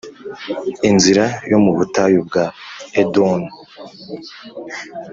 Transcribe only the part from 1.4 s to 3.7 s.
yo mu butayu bwa Edomu